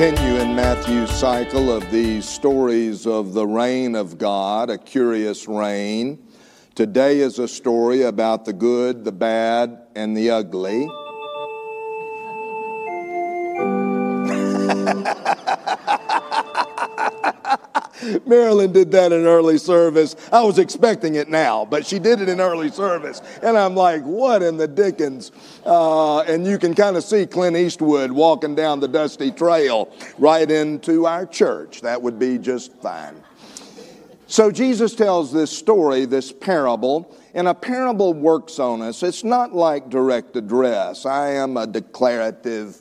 continue 0.00 0.40
in 0.40 0.56
Matthew's 0.56 1.10
cycle 1.10 1.70
of 1.70 1.90
these 1.90 2.26
stories 2.26 3.06
of 3.06 3.34
the 3.34 3.46
reign 3.46 3.94
of 3.94 4.16
God, 4.16 4.70
a 4.70 4.78
curious 4.78 5.46
reign. 5.46 6.26
Today 6.74 7.18
is 7.18 7.38
a 7.38 7.46
story 7.46 8.00
about 8.00 8.46
the 8.46 8.54
good, 8.54 9.04
the 9.04 9.12
bad, 9.12 9.78
and 9.94 10.16
the 10.16 10.30
ugly. 10.30 10.88
Marilyn 18.26 18.72
did 18.72 18.90
that 18.92 19.12
in 19.12 19.26
early 19.26 19.58
service. 19.58 20.16
I 20.32 20.42
was 20.42 20.58
expecting 20.58 21.14
it 21.16 21.28
now, 21.28 21.64
but 21.64 21.86
she 21.86 21.98
did 21.98 22.20
it 22.20 22.28
in 22.28 22.40
early 22.40 22.70
service. 22.70 23.20
And 23.42 23.56
I'm 23.56 23.74
like, 23.74 24.02
what 24.02 24.42
in 24.42 24.56
the 24.56 24.68
dickens? 24.68 25.32
Uh, 25.64 26.20
and 26.20 26.46
you 26.46 26.58
can 26.58 26.74
kind 26.74 26.96
of 26.96 27.04
see 27.04 27.26
Clint 27.26 27.56
Eastwood 27.56 28.12
walking 28.12 28.54
down 28.54 28.80
the 28.80 28.88
dusty 28.88 29.30
trail 29.30 29.92
right 30.18 30.50
into 30.50 31.06
our 31.06 31.26
church. 31.26 31.80
That 31.82 32.00
would 32.02 32.18
be 32.18 32.38
just 32.38 32.72
fine. 32.80 33.22
So 34.26 34.52
Jesus 34.52 34.94
tells 34.94 35.32
this 35.32 35.50
story, 35.50 36.04
this 36.04 36.30
parable, 36.30 37.16
and 37.34 37.48
a 37.48 37.54
parable 37.54 38.14
works 38.14 38.60
on 38.60 38.80
us. 38.80 39.02
It's 39.02 39.24
not 39.24 39.52
like 39.52 39.88
direct 39.88 40.36
address. 40.36 41.04
I 41.04 41.30
am 41.30 41.56
a 41.56 41.66
declarative 41.66 42.80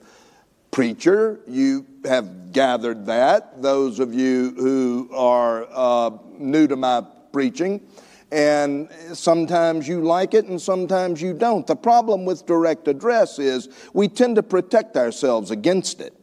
preacher. 0.71 1.39
You 1.47 1.85
have 2.05 2.51
gathered 2.51 3.05
that, 3.07 3.61
those 3.61 3.99
of 3.99 4.13
you 4.13 4.51
who 4.51 5.09
are 5.13 5.67
uh, 5.71 6.11
new 6.37 6.67
to 6.67 6.75
my 6.75 7.03
preaching. 7.31 7.81
And 8.31 8.89
sometimes 9.13 9.87
you 9.87 10.01
like 10.01 10.33
it 10.33 10.45
and 10.45 10.61
sometimes 10.61 11.21
you 11.21 11.33
don't. 11.33 11.65
The 11.65 11.75
problem 11.75 12.25
with 12.25 12.45
direct 12.45 12.87
address 12.87 13.39
is 13.39 13.69
we 13.93 14.07
tend 14.07 14.35
to 14.35 14.43
protect 14.43 14.97
ourselves 14.97 15.49
against 15.49 15.99
it 15.99 16.13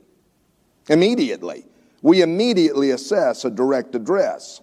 immediately. 0.89 1.65
We 2.03 2.23
immediately 2.23 2.91
assess 2.91 3.45
a 3.45 3.51
direct 3.51 3.97
address. 3.97 4.61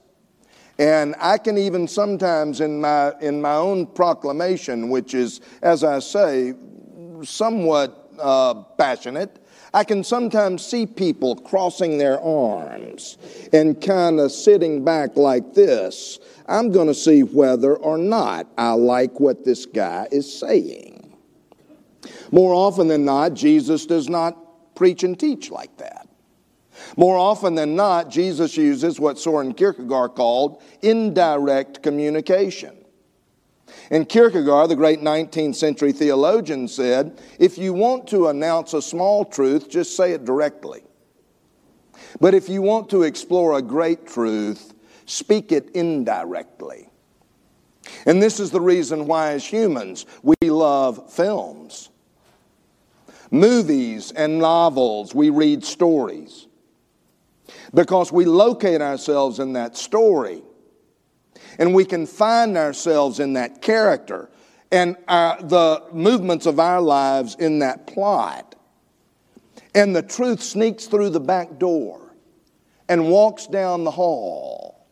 And 0.80 1.16
I 1.20 1.38
can 1.38 1.58
even 1.58 1.88
sometimes 1.88 2.62
in 2.62 2.80
my, 2.80 3.14
in 3.22 3.42
my 3.42 3.56
own 3.56 3.88
proclamation, 3.88 4.90
which 4.90 5.14
is, 5.14 5.42
as 5.62 5.84
I 5.84 6.00
say, 6.00 6.54
somewhat 7.24 8.03
uh, 8.20 8.54
passionate, 8.78 9.40
I 9.74 9.84
can 9.84 10.04
sometimes 10.04 10.66
see 10.66 10.86
people 10.86 11.36
crossing 11.36 11.98
their 11.98 12.22
arms 12.22 13.18
and 13.52 13.82
kind 13.82 14.20
of 14.20 14.32
sitting 14.32 14.86
back 14.86 15.18
like 15.18 15.54
this. 15.54 16.20
I'm 16.48 16.72
going 16.72 16.88
to 16.88 16.94
see 16.94 17.24
whether 17.24 17.76
or 17.76 17.98
not 17.98 18.48
I 18.58 18.74
like 18.74 19.20
what 19.20 19.44
this 19.44 19.66
guy 19.66 20.08
is 20.12 20.32
saying. 20.40 21.18
More 22.32 22.54
often 22.54 22.88
than 22.88 23.06
not, 23.06 23.34
Jesus 23.34 23.86
does 23.86 24.10
not 24.10 24.76
preach 24.76 25.04
and 25.04 25.20
teach 25.20 25.50
like 25.50 25.76
that. 25.78 26.08
More 26.98 27.18
often 27.18 27.56
than 27.56 27.76
not, 27.76 28.10
Jesus 28.10 28.58
uses 28.58 29.00
what 29.00 29.20
Soren 29.20 29.54
Kierkegaard 29.54 30.16
called 30.16 30.62
indirect 30.82 31.82
communication. 31.82 32.83
And 33.90 34.08
Kierkegaard, 34.08 34.70
the 34.70 34.76
great 34.76 35.02
19th 35.02 35.56
century 35.56 35.92
theologian, 35.92 36.68
said 36.68 37.20
if 37.40 37.58
you 37.58 37.74
want 37.74 38.08
to 38.08 38.28
announce 38.28 38.74
a 38.74 38.82
small 38.82 39.26
truth, 39.26 39.70
just 39.70 39.96
say 39.96 40.12
it 40.14 40.26
directly. 40.26 40.84
But 42.20 42.34
if 42.34 42.50
you 42.50 42.62
want 42.62 42.90
to 42.92 43.04
explore 43.04 43.58
a 43.58 43.62
great 43.62 44.08
truth, 44.08 44.74
speak 45.06 45.52
it 45.52 45.70
indirectly. 45.72 46.90
And 48.06 48.22
this 48.22 48.40
is 48.40 48.52
the 48.52 48.62
reason 48.62 49.08
why, 49.08 49.32
as 49.32 49.46
humans, 49.46 50.06
we 50.22 50.36
love 50.50 51.12
films. 51.12 51.90
Movies 53.32 54.12
and 54.12 54.40
novels, 54.40 55.14
we 55.14 55.30
read 55.30 55.64
stories. 55.64 56.48
Because 57.74 58.12
we 58.12 58.26
locate 58.26 58.82
ourselves 58.82 59.40
in 59.40 59.54
that 59.54 59.76
story 59.76 60.44
and 61.60 61.74
we 61.74 61.86
can 61.86 62.06
find 62.06 62.58
ourselves 62.58 63.20
in 63.20 63.34
that 63.34 63.62
character 63.62 64.30
and 64.72 64.98
our, 65.08 65.42
the 65.42 65.84
movements 65.92 66.46
of 66.46 66.60
our 66.60 66.82
lives 66.82 67.36
in 67.36 67.60
that 67.60 67.86
plot. 67.86 68.56
And 69.76 69.96
the 69.96 70.02
truth 70.02 70.42
sneaks 70.42 70.86
through 70.86 71.12
the 71.12 71.20
back 71.20 71.60
door 71.60 72.14
and 72.90 73.10
walks 73.10 73.48
down 73.48 73.84
the 73.84 73.92
hall 73.92 74.88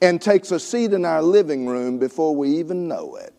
and 0.00 0.22
takes 0.22 0.50
a 0.50 0.60
seat 0.60 0.92
in 0.92 1.04
our 1.04 1.22
living 1.22 1.66
room 1.66 1.98
before 1.98 2.34
we 2.34 2.58
even 2.58 2.86
know 2.88 3.16
it. 3.16 3.34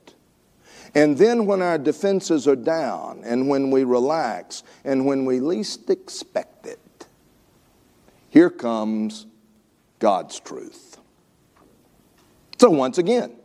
And 0.95 1.17
then, 1.17 1.45
when 1.45 1.61
our 1.61 1.77
defenses 1.77 2.47
are 2.47 2.55
down, 2.55 3.21
and 3.23 3.47
when 3.47 3.69
we 3.69 3.83
relax, 3.83 4.63
and 4.83 5.05
when 5.05 5.23
we 5.23 5.39
least 5.39 5.89
expect 5.89 6.65
it, 6.65 7.07
here 8.29 8.49
comes 8.49 9.27
God's 9.99 10.39
truth. 10.39 10.88
So, 12.59 12.69
once 12.69 12.97
again, 12.97 13.35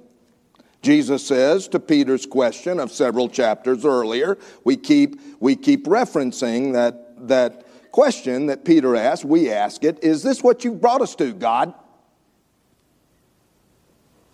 Jesus 0.83 1.27
says 1.27 1.69
to 1.69 1.81
Peter's 1.81 2.27
question 2.27 2.81
of 2.81 2.91
several 2.91 3.29
chapters 3.29 3.85
earlier, 3.85 4.37
we 4.65 4.77
keep, 4.77 5.21
we 5.41 5.57
keep 5.57 5.87
referencing 5.87 6.73
that, 6.73 7.29
that 7.29 7.65
question 7.93 8.47
that 8.47 8.65
Peter 8.65 8.97
asked. 8.97 9.25
We 9.25 9.51
ask 9.51 9.85
it 9.85 10.03
Is 10.03 10.23
this 10.23 10.43
what 10.43 10.65
you 10.65 10.73
brought 10.73 11.01
us 11.01 11.15
to, 11.17 11.33
God? 11.33 11.75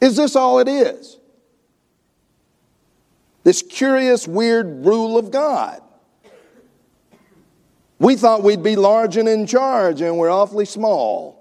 Is 0.00 0.16
this 0.16 0.34
all 0.34 0.58
it 0.60 0.68
is? 0.68 1.18
This 3.44 3.62
curious, 3.62 4.26
weird 4.26 4.84
rule 4.84 5.18
of 5.18 5.30
God. 5.30 5.82
We 7.98 8.16
thought 8.16 8.42
we'd 8.42 8.62
be 8.62 8.76
large 8.76 9.18
and 9.18 9.28
in 9.28 9.46
charge, 9.46 10.00
and 10.00 10.16
we're 10.16 10.30
awfully 10.30 10.64
small. 10.64 11.39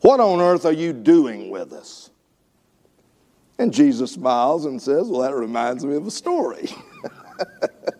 What 0.00 0.20
on 0.20 0.40
earth 0.40 0.64
are 0.64 0.72
you 0.72 0.92
doing 0.92 1.50
with 1.50 1.72
us? 1.72 2.10
And 3.58 3.72
Jesus 3.72 4.12
smiles 4.12 4.66
and 4.66 4.80
says, 4.80 5.08
Well, 5.08 5.22
that 5.22 5.34
reminds 5.34 5.84
me 5.84 5.96
of 5.96 6.06
a 6.06 6.10
story. 6.10 6.68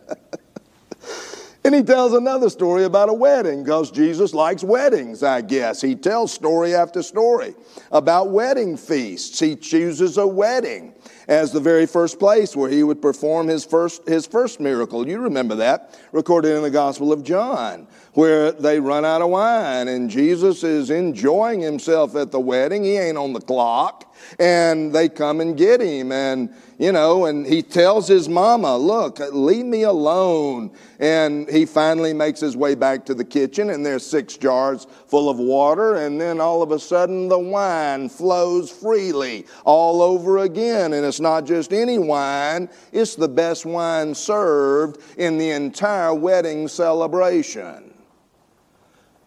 and 1.67 1.75
he 1.75 1.83
tells 1.83 2.13
another 2.13 2.49
story 2.49 2.85
about 2.85 3.09
a 3.09 3.13
wedding 3.13 3.61
because 3.61 3.91
Jesus 3.91 4.33
likes 4.33 4.63
weddings, 4.63 5.21
I 5.21 5.41
guess. 5.41 5.81
He 5.81 5.95
tells 5.95 6.31
story 6.31 6.73
after 6.73 7.03
story 7.03 7.55
about 7.91 8.29
wedding 8.29 8.77
feasts. 8.77 9.37
He 9.37 9.57
chooses 9.57 10.17
a 10.17 10.25
wedding 10.25 10.93
as 11.27 11.51
the 11.51 11.59
very 11.59 11.85
first 11.85 12.19
place 12.19 12.55
where 12.55 12.69
he 12.69 12.83
would 12.83 13.01
perform 13.01 13.49
his 13.49 13.65
first, 13.65 14.07
his 14.07 14.25
first 14.25 14.61
miracle. 14.61 15.05
You 15.05 15.19
remember 15.19 15.55
that, 15.55 15.99
recorded 16.13 16.55
in 16.55 16.63
the 16.63 16.71
Gospel 16.71 17.11
of 17.11 17.21
John, 17.25 17.85
where 18.13 18.53
they 18.53 18.79
run 18.79 19.03
out 19.03 19.21
of 19.21 19.29
wine 19.29 19.89
and 19.89 20.09
Jesus 20.09 20.63
is 20.63 20.89
enjoying 20.89 21.59
himself 21.59 22.15
at 22.15 22.31
the 22.31 22.39
wedding. 22.39 22.85
He 22.85 22.95
ain't 22.95 23.17
on 23.17 23.33
the 23.33 23.41
clock. 23.41 24.06
And 24.39 24.93
they 24.93 25.09
come 25.09 25.41
and 25.41 25.57
get 25.57 25.81
him. 25.81 26.11
And, 26.11 26.53
you 26.77 26.91
know, 26.91 27.25
and 27.25 27.45
he 27.45 27.61
tells 27.61 28.07
his 28.07 28.29
mama, 28.29 28.77
look, 28.77 29.19
leave 29.31 29.65
me 29.65 29.83
alone. 29.83 30.71
And 30.99 31.49
he 31.49 31.65
finally 31.65 32.13
makes 32.13 32.39
his 32.39 32.55
way 32.55 32.75
back 32.75 33.05
to 33.05 33.13
the 33.13 33.23
kitchen, 33.23 33.69
and 33.69 33.85
there's 33.85 34.05
six 34.05 34.37
jars 34.37 34.85
full 35.07 35.29
of 35.29 35.37
water. 35.37 35.95
And 35.95 36.19
then 36.19 36.39
all 36.39 36.61
of 36.61 36.71
a 36.71 36.79
sudden, 36.79 37.27
the 37.27 37.39
wine 37.39 38.09
flows 38.09 38.71
freely 38.71 39.45
all 39.65 40.01
over 40.01 40.39
again. 40.39 40.93
And 40.93 41.05
it's 41.05 41.19
not 41.19 41.45
just 41.45 41.73
any 41.73 41.97
wine, 41.97 42.69
it's 42.91 43.15
the 43.15 43.27
best 43.27 43.65
wine 43.65 44.15
served 44.15 45.01
in 45.17 45.37
the 45.37 45.51
entire 45.51 46.13
wedding 46.13 46.67
celebration. 46.67 47.93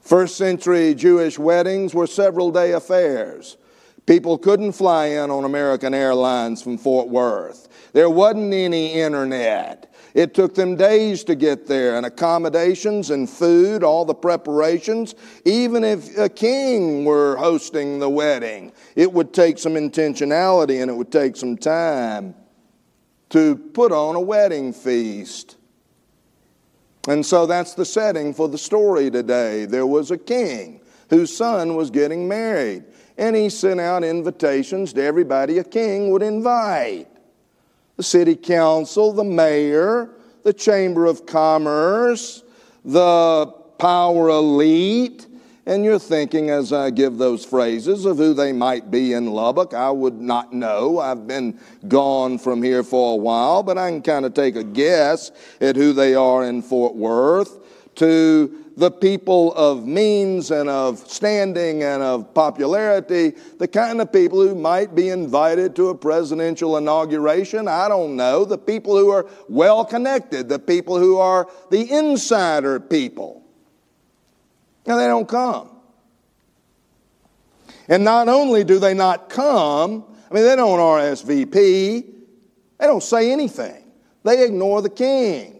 First 0.01 0.37
century 0.37 0.95
Jewish 0.95 1.39
weddings 1.39 1.95
were 1.95 2.07
several 2.07 2.51
day 2.51 2.73
affairs. 2.73 3.57
People 4.11 4.39
couldn't 4.39 4.73
fly 4.73 5.07
in 5.07 5.31
on 5.31 5.45
American 5.45 5.95
Airlines 5.95 6.61
from 6.61 6.77
Fort 6.77 7.07
Worth. 7.07 7.69
There 7.93 8.11
wasn't 8.11 8.53
any 8.53 8.95
internet. 8.95 9.95
It 10.15 10.35
took 10.35 10.57
them 10.57 10.75
days 10.75 11.23
to 11.23 11.37
get 11.37 11.69
there, 11.69 11.95
and 11.95 12.05
accommodations 12.05 13.11
and 13.11 13.31
food, 13.31 13.85
all 13.85 14.05
the 14.05 14.13
preparations. 14.13 15.15
Even 15.45 15.85
if 15.85 16.19
a 16.19 16.29
king 16.29 17.05
were 17.05 17.37
hosting 17.37 18.01
the 18.01 18.11
wedding, 18.11 18.73
it 18.97 19.13
would 19.13 19.33
take 19.33 19.61
some 19.61 19.75
intentionality 19.75 20.83
and 20.83 20.91
it 20.91 20.95
would 20.95 21.13
take 21.13 21.37
some 21.37 21.57
time 21.57 22.35
to 23.29 23.55
put 23.55 23.93
on 23.93 24.17
a 24.17 24.21
wedding 24.21 24.73
feast. 24.73 25.57
And 27.07 27.25
so 27.25 27.47
that's 27.47 27.75
the 27.75 27.85
setting 27.85 28.35
for 28.35 28.49
the 28.49 28.59
story 28.59 29.09
today. 29.09 29.67
There 29.67 29.87
was 29.87 30.11
a 30.11 30.19
king 30.19 30.81
whose 31.11 31.37
son 31.37 31.77
was 31.77 31.91
getting 31.91 32.27
married, 32.27 32.85
and 33.21 33.37
he 33.37 33.51
sent 33.51 33.79
out 33.79 34.03
invitations 34.03 34.95
to 34.95 35.03
everybody 35.03 35.59
a 35.59 35.65
king 35.65 36.11
would 36.11 36.23
invite 36.23 37.07
the 37.99 38.03
city 38.03 38.35
council, 38.35 39.13
the 39.13 39.23
mayor, 39.23 40.09
the 40.43 40.55
chamber 40.55 41.05
of 41.05 41.27
commerce, 41.27 42.43
the 42.83 43.47
power 43.79 44.31
elite. 44.31 45.27
And 45.67 45.85
you're 45.85 45.99
thinking, 45.99 46.49
as 46.49 46.73
I 46.73 46.89
give 46.89 47.19
those 47.19 47.45
phrases, 47.45 48.07
of 48.07 48.17
who 48.17 48.33
they 48.33 48.53
might 48.53 48.91
be 48.91 49.13
in 49.13 49.27
Lubbock. 49.27 49.75
I 49.75 49.91
would 49.91 50.19
not 50.19 50.55
know. 50.55 50.99
I've 50.99 51.27
been 51.27 51.61
gone 51.87 52.39
from 52.39 52.63
here 52.63 52.83
for 52.83 53.13
a 53.13 53.17
while, 53.17 53.63
but 53.63 53.77
I 53.77 53.91
can 53.91 54.01
kind 54.01 54.25
of 54.25 54.33
take 54.33 54.57
a 54.57 54.65
guess 54.65 55.31
at 55.61 55.77
who 55.77 55.93
they 55.93 56.15
are 56.15 56.43
in 56.45 56.63
Fort 56.63 56.97
Worth. 56.97 57.59
To 57.97 58.60
the 58.77 58.91
people 58.91 59.53
of 59.55 59.87
means 59.87 60.51
and 60.51 60.69
of 60.69 60.99
standing 60.99 61.83
and 61.83 62.03
of 62.03 62.33
popularity, 62.35 63.35
the 63.59 63.69
kind 63.69 64.01
of 64.01 64.13
people 64.13 64.41
who 64.41 64.55
might 64.55 64.95
be 64.95 65.11
invited 65.11 65.77
to 65.77 65.89
a 65.89 65.95
presidential 65.95 66.77
inauguration. 66.77 67.69
I 67.69 67.89
don't 67.89 68.17
know. 68.17 68.45
The 68.45 68.59
people 68.59 68.97
who 68.97 69.11
are 69.11 69.27
well 69.49 69.85
connected, 69.85 70.49
the 70.49 70.59
people 70.59 70.99
who 70.99 71.19
are 71.19 71.49
the 71.71 71.91
insider 71.91 72.81
people. 72.81 73.45
And 74.87 74.99
they 74.99 75.07
don't 75.07 75.29
come. 75.29 75.69
And 77.89 78.05
not 78.05 78.29
only 78.29 78.65
do 78.65 78.79
they 78.79 78.95
not 78.95 79.29
come, 79.29 80.05
I 80.31 80.35
mean, 80.35 80.45
they 80.45 80.55
don't 80.57 80.79
RSVP, 80.79 81.53
they 81.53 82.87
don't 82.87 83.03
say 83.03 83.33
anything, 83.33 83.85
they 84.23 84.45
ignore 84.45 84.81
the 84.81 84.91
king. 84.91 85.60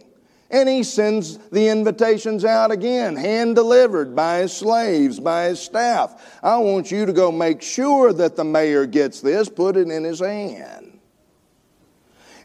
And 0.51 0.67
he 0.67 0.83
sends 0.83 1.37
the 1.49 1.69
invitations 1.69 2.43
out 2.43 2.71
again, 2.71 3.15
hand 3.15 3.55
delivered 3.55 4.15
by 4.15 4.39
his 4.39 4.53
slaves, 4.53 5.19
by 5.19 5.45
his 5.45 5.61
staff. 5.61 6.39
I 6.43 6.57
want 6.57 6.91
you 6.91 7.05
to 7.05 7.13
go 7.13 7.31
make 7.31 7.61
sure 7.61 8.11
that 8.11 8.35
the 8.35 8.43
mayor 8.43 8.85
gets 8.85 9.21
this, 9.21 9.47
put 9.47 9.77
it 9.77 9.89
in 9.89 10.03
his 10.03 10.19
hand. 10.19 10.99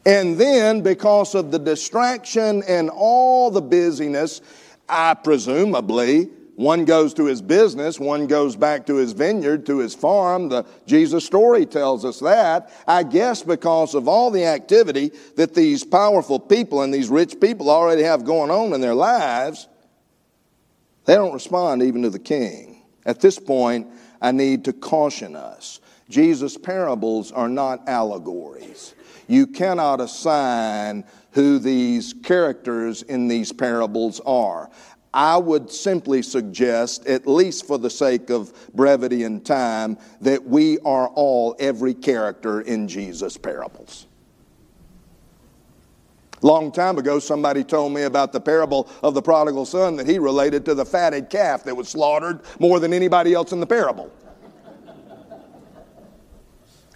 And 0.06 0.38
then, 0.38 0.82
because 0.82 1.35
of 1.35 1.50
the 1.50 1.58
distraction 1.58 2.62
and 2.69 2.91
all 2.91 3.50
the 3.50 3.61
busyness, 3.61 4.41
I 4.88 5.14
presumably 5.14 6.31
one 6.56 6.87
goes 6.87 7.12
to 7.14 7.26
his 7.26 7.43
business, 7.43 8.00
one 8.00 8.26
goes 8.26 8.56
back 8.56 8.87
to 8.87 8.97
his 8.97 9.12
vineyard, 9.12 9.67
to 9.67 9.79
his 9.79 9.94
farm. 9.94 10.49
The 10.49 10.64
Jesus 10.87 11.25
story 11.25 11.67
tells 11.67 12.05
us 12.05 12.19
that. 12.20 12.73
I 12.88 13.03
guess 13.03 13.43
because 13.43 13.94
of 13.94 14.08
all 14.08 14.31
the 14.31 14.47
activity 14.47 15.12
that 15.37 15.55
these 15.55 15.85
powerful 15.85 16.41
people 16.41 16.81
and 16.81 16.93
these 16.93 17.11
rich 17.11 17.38
people 17.41 17.70
already 17.70 18.03
have 18.03 18.25
going 18.25 18.50
on 18.50 18.73
in 18.73 18.81
their 18.81 18.94
lives, 18.94 19.69
they 21.05 21.14
don't 21.14 21.35
respond 21.35 21.82
even 21.82 22.03
to 22.03 22.11
the 22.11 22.19
king. 22.19 22.82
At 23.05 23.20
this 23.20 23.38
point, 23.38 23.87
I 24.23 24.32
need 24.32 24.64
to 24.64 24.73
caution 24.73 25.37
us. 25.37 25.81
Jesus' 26.08 26.56
parables 26.56 27.32
are 27.32 27.50
not 27.50 27.87
allegories. 27.87 28.94
You 29.29 29.47
cannot 29.47 30.00
assign 30.00 31.05
who 31.32 31.58
these 31.58 32.14
characters 32.23 33.03
in 33.03 33.29
these 33.29 33.53
parables 33.53 34.20
are. 34.25 34.70
I 35.16 35.38
would 35.38 35.70
simply 35.70 36.20
suggest, 36.20 37.06
at 37.06 37.26
least 37.26 37.66
for 37.66 37.78
the 37.78 37.88
sake 37.88 38.28
of 38.28 38.52
brevity 38.74 39.22
and 39.22 39.42
time, 39.42 39.96
that 40.20 40.44
we 40.46 40.78
are 40.80 41.08
all 41.08 41.56
every 41.58 41.94
character 41.94 42.60
in 42.60 42.86
Jesus' 42.86 43.38
parables. 43.38 44.06
Long 46.42 46.70
time 46.70 46.98
ago, 46.98 47.18
somebody 47.18 47.64
told 47.64 47.94
me 47.94 48.02
about 48.02 48.34
the 48.34 48.40
parable 48.42 48.90
of 49.02 49.14
the 49.14 49.22
prodigal 49.22 49.64
son 49.64 49.96
that 49.96 50.06
he 50.06 50.18
related 50.18 50.66
to 50.66 50.74
the 50.74 50.84
fatted 50.84 51.30
calf 51.30 51.64
that 51.64 51.74
was 51.74 51.88
slaughtered 51.88 52.40
more 52.60 52.78
than 52.78 52.92
anybody 52.92 53.32
else 53.32 53.52
in 53.52 53.60
the 53.60 53.66
parable. 53.66 54.12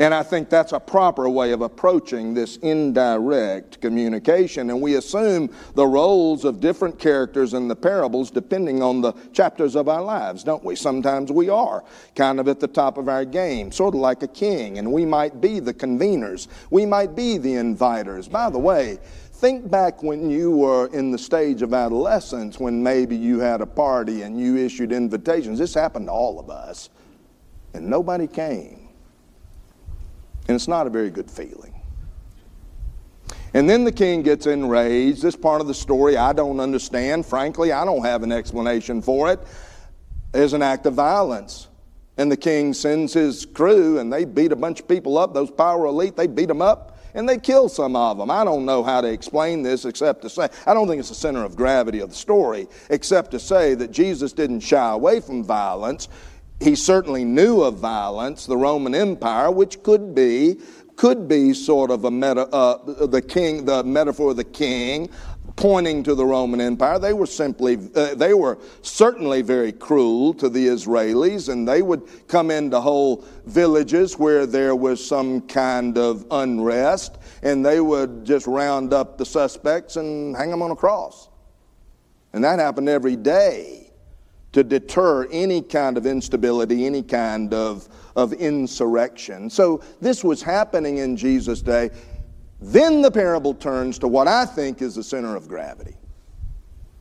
And 0.00 0.14
I 0.14 0.22
think 0.22 0.48
that's 0.48 0.72
a 0.72 0.80
proper 0.80 1.28
way 1.28 1.52
of 1.52 1.60
approaching 1.60 2.32
this 2.32 2.56
indirect 2.56 3.82
communication. 3.82 4.70
And 4.70 4.80
we 4.80 4.94
assume 4.94 5.50
the 5.74 5.86
roles 5.86 6.46
of 6.46 6.58
different 6.58 6.98
characters 6.98 7.52
in 7.52 7.68
the 7.68 7.76
parables 7.76 8.30
depending 8.30 8.82
on 8.82 9.02
the 9.02 9.12
chapters 9.34 9.76
of 9.76 9.90
our 9.90 10.00
lives, 10.00 10.42
don't 10.42 10.64
we? 10.64 10.74
Sometimes 10.74 11.30
we 11.30 11.50
are 11.50 11.84
kind 12.16 12.40
of 12.40 12.48
at 12.48 12.60
the 12.60 12.66
top 12.66 12.96
of 12.96 13.10
our 13.10 13.26
game, 13.26 13.70
sort 13.70 13.94
of 13.94 14.00
like 14.00 14.22
a 14.22 14.28
king, 14.28 14.78
and 14.78 14.90
we 14.90 15.04
might 15.04 15.38
be 15.38 15.60
the 15.60 15.74
conveners, 15.74 16.48
we 16.70 16.86
might 16.86 17.14
be 17.14 17.36
the 17.36 17.52
inviters. 17.52 18.30
By 18.30 18.48
the 18.48 18.58
way, 18.58 18.98
think 19.32 19.70
back 19.70 20.02
when 20.02 20.30
you 20.30 20.50
were 20.50 20.86
in 20.94 21.10
the 21.10 21.18
stage 21.18 21.60
of 21.60 21.74
adolescence 21.74 22.58
when 22.58 22.82
maybe 22.82 23.16
you 23.16 23.38
had 23.38 23.60
a 23.60 23.66
party 23.66 24.22
and 24.22 24.40
you 24.40 24.56
issued 24.56 24.92
invitations. 24.92 25.58
This 25.58 25.74
happened 25.74 26.06
to 26.06 26.12
all 26.12 26.40
of 26.40 26.48
us, 26.48 26.88
and 27.74 27.86
nobody 27.86 28.26
came. 28.26 28.89
And 30.50 30.56
it's 30.56 30.66
not 30.66 30.88
a 30.88 30.90
very 30.90 31.10
good 31.10 31.30
feeling. 31.30 31.72
And 33.54 33.70
then 33.70 33.84
the 33.84 33.92
king 33.92 34.22
gets 34.22 34.48
enraged. 34.48 35.22
This 35.22 35.36
part 35.36 35.60
of 35.60 35.68
the 35.68 35.74
story 35.74 36.16
I 36.16 36.32
don't 36.32 36.58
understand. 36.58 37.24
Frankly, 37.24 37.70
I 37.70 37.84
don't 37.84 38.04
have 38.04 38.24
an 38.24 38.32
explanation 38.32 39.00
for 39.00 39.30
it. 39.30 39.38
An 40.34 40.60
act 40.60 40.86
of 40.86 40.94
violence. 40.94 41.68
And 42.16 42.32
the 42.32 42.36
king 42.36 42.74
sends 42.74 43.12
his 43.12 43.46
crew, 43.46 44.00
and 44.00 44.12
they 44.12 44.24
beat 44.24 44.50
a 44.50 44.56
bunch 44.56 44.80
of 44.80 44.88
people 44.88 45.18
up. 45.18 45.34
Those 45.34 45.52
power 45.52 45.86
elite, 45.86 46.16
they 46.16 46.26
beat 46.26 46.48
them 46.48 46.62
up, 46.62 46.98
and 47.14 47.28
they 47.28 47.38
kill 47.38 47.68
some 47.68 47.94
of 47.94 48.18
them. 48.18 48.28
I 48.28 48.42
don't 48.42 48.64
know 48.64 48.82
how 48.82 49.00
to 49.00 49.08
explain 49.08 49.62
this 49.62 49.84
except 49.84 50.20
to 50.22 50.28
say, 50.28 50.48
I 50.66 50.74
don't 50.74 50.88
think 50.88 50.98
it's 50.98 51.10
the 51.10 51.14
center 51.14 51.44
of 51.44 51.54
gravity 51.54 52.00
of 52.00 52.08
the 52.08 52.16
story, 52.16 52.66
except 52.88 53.30
to 53.30 53.38
say 53.38 53.74
that 53.74 53.92
Jesus 53.92 54.32
didn't 54.32 54.60
shy 54.60 54.90
away 54.90 55.20
from 55.20 55.44
violence 55.44 56.08
he 56.60 56.74
certainly 56.74 57.24
knew 57.24 57.62
of 57.62 57.78
violence, 57.78 58.46
the 58.46 58.56
Roman 58.56 58.94
Empire, 58.94 59.50
which 59.50 59.82
could 59.82 60.14
be 60.14 60.58
could 60.96 61.26
be 61.26 61.54
sort 61.54 61.90
of 61.90 62.04
a 62.04 62.10
meta, 62.10 62.46
uh, 62.48 63.06
the 63.06 63.22
king, 63.22 63.64
the 63.64 63.82
metaphor 63.82 64.32
of 64.32 64.36
the 64.36 64.44
king, 64.44 65.08
pointing 65.56 66.02
to 66.02 66.14
the 66.14 66.26
Roman 66.26 66.60
Empire. 66.60 66.98
They 66.98 67.14
were 67.14 67.24
simply, 67.24 67.78
uh, 67.94 68.14
they 68.16 68.34
were 68.34 68.58
certainly 68.82 69.40
very 69.40 69.72
cruel 69.72 70.34
to 70.34 70.50
the 70.50 70.66
Israelis, 70.66 71.48
and 71.48 71.66
they 71.66 71.80
would 71.80 72.02
come 72.28 72.50
into 72.50 72.78
whole 72.82 73.24
villages 73.46 74.18
where 74.18 74.44
there 74.44 74.76
was 74.76 75.02
some 75.02 75.40
kind 75.42 75.96
of 75.96 76.26
unrest, 76.30 77.16
and 77.42 77.64
they 77.64 77.80
would 77.80 78.26
just 78.26 78.46
round 78.46 78.92
up 78.92 79.16
the 79.16 79.24
suspects 79.24 79.96
and 79.96 80.36
hang 80.36 80.50
them 80.50 80.60
on 80.60 80.70
a 80.70 80.76
cross. 80.76 81.30
And 82.34 82.44
that 82.44 82.58
happened 82.58 82.90
every 82.90 83.16
day 83.16 83.89
to 84.52 84.64
deter 84.64 85.26
any 85.30 85.62
kind 85.62 85.96
of 85.96 86.06
instability, 86.06 86.86
any 86.86 87.02
kind 87.02 87.54
of, 87.54 87.88
of 88.16 88.32
insurrection. 88.32 89.48
So 89.48 89.82
this 90.00 90.24
was 90.24 90.42
happening 90.42 90.98
in 90.98 91.16
Jesus' 91.16 91.62
day. 91.62 91.90
Then 92.60 93.00
the 93.00 93.10
parable 93.10 93.54
turns 93.54 93.98
to 94.00 94.08
what 94.08 94.28
I 94.28 94.44
think 94.44 94.82
is 94.82 94.96
the 94.96 95.04
center 95.04 95.36
of 95.36 95.48
gravity. 95.48 95.94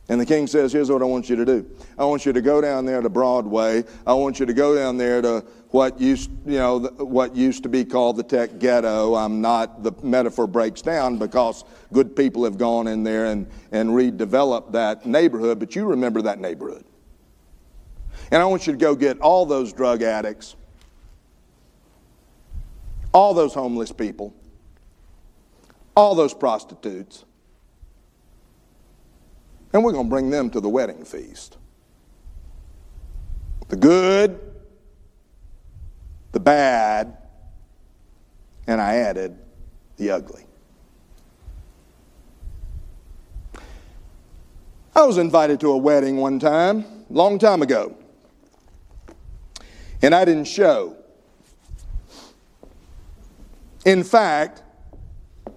And 0.09 0.19
the 0.19 0.25
king 0.25 0.47
says, 0.47 0.73
Here's 0.73 0.89
what 0.89 1.03
I 1.03 1.05
want 1.05 1.29
you 1.29 1.35
to 1.35 1.45
do. 1.45 1.69
I 1.97 2.03
want 2.03 2.25
you 2.25 2.33
to 2.33 2.41
go 2.41 2.61
down 2.61 2.85
there 2.85 2.99
to 2.99 3.09
Broadway. 3.09 3.83
I 4.07 4.13
want 4.13 4.39
you 4.39 4.47
to 4.47 4.53
go 4.53 4.73
down 4.73 4.97
there 4.97 5.21
to 5.21 5.45
what 5.69 6.01
used, 6.01 6.31
you 6.47 6.57
know, 6.57 6.79
what 6.79 7.35
used 7.35 7.61
to 7.63 7.69
be 7.69 7.85
called 7.85 8.17
the 8.17 8.23
tech 8.23 8.57
ghetto. 8.57 9.13
I'm 9.13 9.39
not, 9.39 9.83
the 9.83 9.91
metaphor 10.01 10.47
breaks 10.47 10.81
down 10.81 11.17
because 11.17 11.63
good 11.93 12.15
people 12.15 12.43
have 12.43 12.57
gone 12.57 12.87
in 12.87 13.03
there 13.03 13.27
and, 13.27 13.45
and 13.71 13.91
redeveloped 13.91 14.71
that 14.71 15.05
neighborhood, 15.05 15.59
but 15.59 15.75
you 15.75 15.85
remember 15.85 16.23
that 16.23 16.39
neighborhood. 16.39 16.85
And 18.31 18.41
I 18.41 18.45
want 18.45 18.67
you 18.67 18.73
to 18.73 18.79
go 18.79 18.95
get 18.95 19.19
all 19.21 19.45
those 19.45 19.73
drug 19.73 20.03
addicts, 20.03 20.55
all 23.11 23.33
those 23.33 23.53
homeless 23.53 23.91
people, 23.91 24.33
all 25.95 26.13
those 26.13 26.33
prostitutes, 26.33 27.25
and 29.73 29.83
we're 29.83 29.91
going 29.91 30.05
to 30.05 30.09
bring 30.09 30.29
them 30.29 30.49
to 30.51 30.59
the 30.59 30.69
wedding 30.69 31.05
feast. 31.05 31.57
The 33.67 33.75
good, 33.75 34.39
the 36.31 36.39
bad, 36.39 37.17
and 38.67 38.79
I 38.79 38.95
added 38.97 39.37
the 39.97 40.11
ugly. 40.11 40.45
I 44.95 45.03
was 45.03 45.17
invited 45.17 45.59
to 45.61 45.69
a 45.69 45.77
wedding 45.77 46.17
one 46.17 46.39
time, 46.39 46.85
long 47.09 47.39
time 47.39 47.61
ago 47.61 47.98
and 50.01 50.15
I 50.15 50.25
didn't 50.25 50.47
show. 50.47 50.95
In 53.85 54.03
fact, 54.03 54.63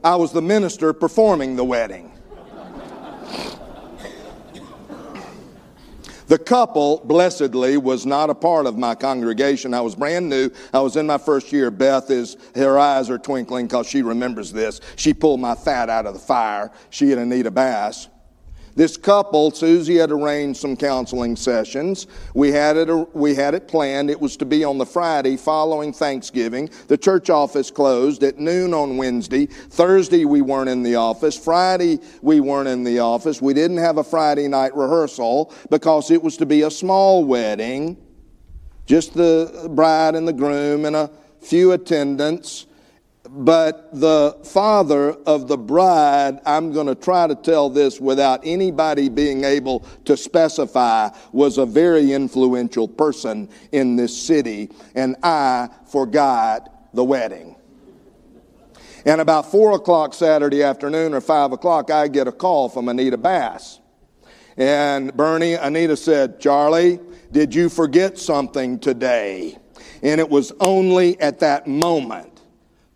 I 0.05 0.17
was 0.17 0.33
the 0.33 0.43
minister 0.43 0.93
performing 0.93 1.57
the 1.57 1.65
wedding. 1.65 2.13
The 6.29 6.39
couple, 6.39 7.03
blessedly, 7.05 7.77
was 7.77 8.07
not 8.07 8.31
a 8.31 8.35
part 8.35 8.65
of 8.65 8.79
my 8.79 8.95
congregation. 8.95 9.75
I 9.75 9.83
was 9.83 9.95
brand 9.95 10.31
new. 10.31 10.49
I 10.73 10.81
was 10.81 10.97
in 10.97 11.07
my 11.07 11.19
first 11.19 11.53
year. 11.53 11.71
Beth 11.71 12.11
is, 12.11 12.39
her 12.55 12.79
eyes 12.79 13.11
are 13.11 13.19
twinkling 13.19 13.67
because 13.67 13.87
she 13.87 14.01
remembers 14.01 14.51
this. 14.51 14.81
She 14.97 15.13
pulled 15.13 15.41
my 15.41 15.55
fat 15.55 15.91
out 15.91 16.07
of 16.07 16.15
the 16.15 16.21
fire. 16.21 16.73
She 16.89 17.13
and 17.13 17.21
Anita 17.21 17.51
Bass. 17.51 18.09
This 18.75 18.97
couple, 18.97 19.51
Susie 19.51 19.97
had 19.97 20.11
arranged 20.11 20.61
some 20.61 20.77
counseling 20.77 21.37
sessions. 21.37 22.07
We 22.35 22.51
had 22.53 22.77
it, 22.77 23.15
we 23.15 23.35
had 23.35 23.55
it 23.55 23.69
planned. 23.69 24.09
It 24.09 24.21
was 24.21 24.37
to 24.39 24.47
be 24.47 24.65
on 24.65 24.79
the 24.79 24.87
Friday 24.87 25.37
following 25.37 25.93
Thanksgiving. 25.93 26.71
The 26.89 26.97
church 26.97 27.29
office 27.29 27.71
closed 27.71 28.23
at 28.23 28.39
noon 28.39 28.73
on 28.73 28.97
Wednesday. 28.97 29.47
Thursday, 29.47 30.25
we 30.25 30.41
weren't 30.41 30.71
in 30.71 30.83
the 30.83 30.95
office. 30.95 31.37
Friday, 31.37 32.01
we 32.23 32.41
weren't 32.41 32.69
in 32.69 32.83
the 32.83 32.99
office. 33.01 33.43
We 33.43 33.53
didn't 33.53 33.79
have 33.79 33.99
a 33.99 34.05
Friday 34.05 34.49
night 34.49 34.75
rehearsal 34.75 35.53
because 35.71 36.11
it 36.11 36.23
was 36.23 36.39
to 36.39 36.47
be 36.47 36.63
a 36.63 36.71
small 36.71 37.25
wedding, 37.25 37.99
just 38.87 39.13
the 39.13 39.69
bride 39.75 40.15
and 40.15 40.27
the 40.27 40.33
groom 40.33 40.87
and 40.87 40.97
a 40.97 41.11
few 41.41 41.73
attendants 41.73 42.67
but 43.35 43.89
the 43.99 44.37
father 44.45 45.13
of 45.25 45.49
the 45.49 45.57
bride, 45.57 46.39
I'm 46.45 46.71
going 46.71 46.87
to 46.87 46.95
try 46.95 47.27
to 47.27 47.35
tell 47.35 47.71
this 47.71 47.99
without 47.99 48.41
anybody 48.45 49.09
being 49.09 49.45
able 49.45 49.81
to 50.05 50.19
specify, 50.19 51.09
was 51.33 51.57
a 51.57 51.65
very 51.65 52.13
influential 52.13 52.87
person 52.87 53.49
in 53.73 53.97
this 53.97 54.15
city, 54.15 54.71
and 54.95 55.17
I 55.23 55.71
forgot 55.87 56.93
the 56.93 57.03
wedding. 57.03 57.57
And 59.07 59.23
about 59.23 59.51
four 59.51 59.73
o'clock 59.73 60.13
Saturday 60.13 60.63
afternoon 60.63 61.15
or 61.15 61.23
five 61.23 61.53
o'clock, 61.53 61.91
I 61.91 62.09
get 62.09 62.29
a 62.29 62.33
call 62.33 62.69
from 62.69 62.91
Anita 62.91 63.17
Bass. 63.17 63.81
And 64.59 65.13
Bernie, 65.17 65.55
Anita 65.55 65.97
said, 65.97 66.39
Charlie, 66.39 67.01
did 67.33 67.55
you 67.55 67.71
forget 67.71 68.19
something 68.19 68.79
today? 68.79 69.57
And 70.03 70.21
it 70.21 70.29
was 70.29 70.53
only 70.61 71.19
at 71.19 71.39
that 71.39 71.67
moment 71.67 72.32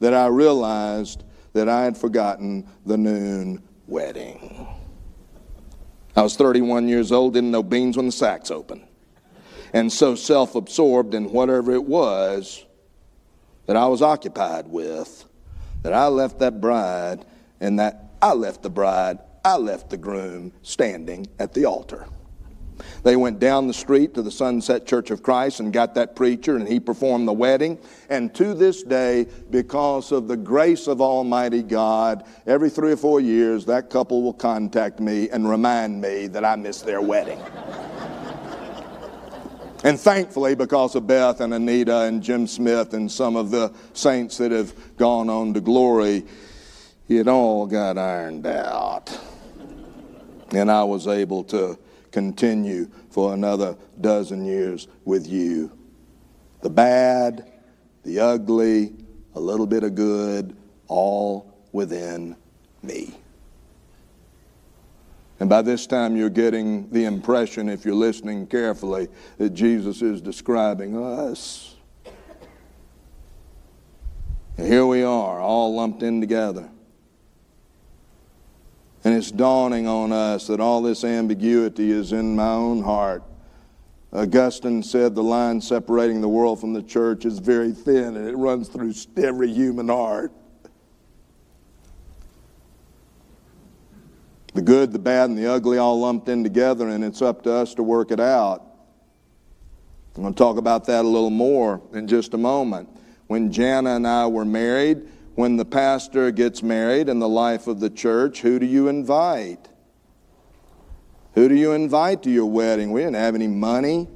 that 0.00 0.14
I 0.14 0.26
realized 0.26 1.24
that 1.52 1.68
I 1.68 1.84
had 1.84 1.96
forgotten 1.96 2.66
the 2.84 2.96
noon 2.96 3.62
wedding. 3.86 4.66
I 6.14 6.22
was 6.22 6.36
31 6.36 6.88
years 6.88 7.12
old, 7.12 7.34
didn't 7.34 7.50
know 7.50 7.62
beans 7.62 7.96
when 7.96 8.06
the 8.06 8.12
sacks 8.12 8.50
open, 8.50 8.86
and 9.72 9.92
so 9.92 10.14
self 10.14 10.54
absorbed 10.54 11.14
in 11.14 11.30
whatever 11.30 11.72
it 11.72 11.84
was 11.84 12.64
that 13.66 13.76
I 13.76 13.86
was 13.86 14.00
occupied 14.00 14.68
with 14.68 15.24
that 15.82 15.92
I 15.92 16.06
left 16.06 16.38
that 16.38 16.60
bride 16.60 17.24
and 17.60 17.78
that 17.78 18.14
I 18.22 18.32
left 18.32 18.62
the 18.62 18.70
bride, 18.70 19.18
I 19.44 19.56
left 19.56 19.90
the 19.90 19.96
groom 19.96 20.52
standing 20.62 21.26
at 21.38 21.52
the 21.52 21.64
altar. 21.66 22.06
They 23.02 23.16
went 23.16 23.38
down 23.38 23.66
the 23.66 23.74
street 23.74 24.14
to 24.14 24.22
the 24.22 24.30
Sunset 24.30 24.86
Church 24.86 25.10
of 25.10 25.22
Christ 25.22 25.60
and 25.60 25.72
got 25.72 25.94
that 25.94 26.16
preacher, 26.16 26.56
and 26.56 26.66
he 26.66 26.80
performed 26.80 27.28
the 27.28 27.32
wedding. 27.32 27.78
And 28.08 28.34
to 28.34 28.54
this 28.54 28.82
day, 28.82 29.26
because 29.50 30.12
of 30.12 30.28
the 30.28 30.36
grace 30.36 30.86
of 30.86 31.00
Almighty 31.00 31.62
God, 31.62 32.24
every 32.46 32.70
three 32.70 32.92
or 32.92 32.96
four 32.96 33.20
years, 33.20 33.64
that 33.66 33.90
couple 33.90 34.22
will 34.22 34.32
contact 34.32 35.00
me 35.00 35.28
and 35.30 35.48
remind 35.48 36.00
me 36.00 36.26
that 36.28 36.44
I 36.44 36.56
missed 36.56 36.84
their 36.84 37.00
wedding. 37.00 37.40
and 39.84 39.98
thankfully, 39.98 40.54
because 40.54 40.94
of 40.94 41.06
Beth 41.06 41.40
and 41.40 41.54
Anita 41.54 42.00
and 42.00 42.22
Jim 42.22 42.46
Smith 42.46 42.94
and 42.94 43.10
some 43.10 43.36
of 43.36 43.50
the 43.50 43.72
saints 43.92 44.36
that 44.38 44.50
have 44.50 44.74
gone 44.96 45.30
on 45.30 45.54
to 45.54 45.60
glory, 45.60 46.24
it 47.08 47.28
all 47.28 47.66
got 47.66 47.98
ironed 47.98 48.46
out. 48.46 49.16
And 50.52 50.70
I 50.70 50.84
was 50.84 51.06
able 51.06 51.44
to 51.44 51.78
continue 52.16 52.88
for 53.10 53.34
another 53.34 53.76
dozen 54.00 54.42
years 54.42 54.88
with 55.04 55.28
you. 55.28 55.70
The 56.62 56.70
bad, 56.70 57.52
the 58.04 58.20
ugly, 58.20 58.94
a 59.34 59.38
little 59.40 59.66
bit 59.66 59.82
of 59.82 59.94
good, 59.94 60.56
all 60.88 61.54
within 61.72 62.34
me. 62.82 63.18
And 65.40 65.50
by 65.50 65.60
this 65.60 65.86
time, 65.86 66.16
you're 66.16 66.30
getting 66.30 66.88
the 66.88 67.04
impression, 67.04 67.68
if 67.68 67.84
you're 67.84 67.94
listening 67.94 68.46
carefully, 68.46 69.08
that 69.36 69.50
Jesus 69.50 70.00
is 70.00 70.22
describing 70.22 70.96
us. 70.96 71.76
And 74.56 74.66
here 74.66 74.86
we 74.86 75.02
are, 75.02 75.38
all 75.38 75.74
lumped 75.74 76.02
in 76.02 76.22
together. 76.22 76.70
And 79.06 79.14
it's 79.14 79.30
dawning 79.30 79.86
on 79.86 80.10
us 80.10 80.48
that 80.48 80.58
all 80.58 80.82
this 80.82 81.04
ambiguity 81.04 81.92
is 81.92 82.10
in 82.10 82.34
my 82.34 82.48
own 82.48 82.82
heart. 82.82 83.22
Augustine 84.12 84.82
said 84.82 85.14
the 85.14 85.22
line 85.22 85.60
separating 85.60 86.20
the 86.20 86.28
world 86.28 86.58
from 86.58 86.72
the 86.72 86.82
church 86.82 87.24
is 87.24 87.38
very 87.38 87.70
thin 87.70 88.16
and 88.16 88.26
it 88.26 88.34
runs 88.34 88.66
through 88.66 88.92
every 89.16 89.52
human 89.52 89.86
heart. 89.86 90.32
The 94.54 94.62
good, 94.62 94.90
the 94.90 94.98
bad, 94.98 95.30
and 95.30 95.38
the 95.38 95.52
ugly 95.52 95.78
all 95.78 96.00
lumped 96.00 96.28
in 96.28 96.42
together, 96.42 96.88
and 96.88 97.04
it's 97.04 97.22
up 97.22 97.44
to 97.44 97.52
us 97.52 97.74
to 97.74 97.84
work 97.84 98.10
it 98.10 98.18
out. 98.18 98.64
I'm 100.16 100.22
going 100.22 100.34
to 100.34 100.38
talk 100.38 100.56
about 100.56 100.84
that 100.86 101.04
a 101.04 101.08
little 101.08 101.30
more 101.30 101.80
in 101.92 102.08
just 102.08 102.34
a 102.34 102.38
moment. 102.38 102.88
When 103.28 103.52
Jana 103.52 103.90
and 103.94 104.04
I 104.04 104.26
were 104.26 104.44
married, 104.44 105.06
when 105.36 105.56
the 105.56 105.64
pastor 105.64 106.30
gets 106.30 106.62
married 106.62 107.08
in 107.10 107.18
the 107.18 107.28
life 107.28 107.66
of 107.66 107.78
the 107.78 107.90
church, 107.90 108.40
who 108.40 108.58
do 108.58 108.64
you 108.64 108.88
invite? 108.88 109.68
Who 111.34 111.46
do 111.48 111.54
you 111.54 111.72
invite 111.72 112.22
to 112.22 112.30
your 112.30 112.46
wedding? 112.46 112.90
We 112.90 113.02
didn't 113.02 113.16
have 113.16 113.34
any 113.34 113.46
money. 113.46 114.08